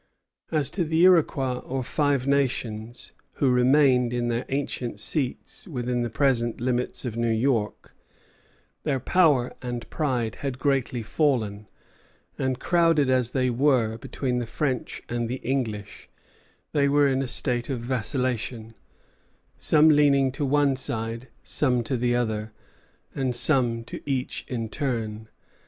As 0.49 0.71
to 0.71 0.83
the 0.83 1.01
Iroquois 1.03 1.59
or 1.59 1.83
Five 1.83 2.25
Nations 2.25 3.11
who 3.33 3.45
still 3.49 3.55
remained 3.55 4.13
in 4.13 4.29
their 4.29 4.45
ancient 4.49 4.99
seats 4.99 5.67
within 5.67 6.01
the 6.01 6.09
present 6.09 6.59
limits 6.59 7.05
of 7.05 7.17
New 7.17 7.29
York, 7.29 7.95
their 8.81 8.99
power 8.99 9.53
and 9.61 9.87
pride 9.91 10.37
had 10.37 10.57
greatly 10.57 11.03
fallen; 11.03 11.67
and 12.35 12.57
crowded 12.59 13.11
as 13.11 13.29
they 13.29 13.51
were 13.51 13.99
between 13.99 14.39
the 14.39 14.47
French 14.47 15.03
and 15.07 15.29
the 15.29 15.35
English, 15.45 16.09
they 16.71 16.89
were 16.89 17.07
in 17.07 17.21
a 17.21 17.27
state 17.27 17.69
of 17.69 17.79
vacillation, 17.79 18.73
some 19.59 19.87
leaning 19.87 20.31
to 20.31 20.43
one 20.43 20.75
side, 20.75 21.27
some 21.43 21.83
to 21.83 21.95
the 21.95 22.15
other, 22.15 22.51
and 23.13 23.35
some 23.35 23.83
to 23.83 24.01
each 24.09 24.45
in 24.47 24.67
turn. 24.67 25.27